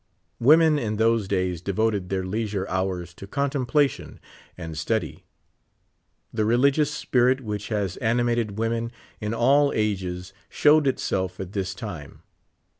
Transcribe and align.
Women 0.39 0.79
in 0.79 0.95
those 0.95 1.27
da3^s 1.27 1.63
devoted 1.63 2.09
their 2.09 2.25
leisure 2.25 2.67
hours 2.69 3.13
to 3.13 3.27
contemplation 3.27 4.19
and 4.57 4.75
study. 4.75 5.25
The 6.33 6.43
religious 6.43 6.89
spirit 6.89 7.41
which 7.41 7.67
has 7.67 7.97
animated 7.97 8.57
women 8.57 8.91
in 9.19 9.35
all 9.35 9.71
ages 9.75 10.33
showed 10.49 10.87
itself 10.87 11.39
at 11.39 11.51
this 11.51 11.75
time. 11.75 12.23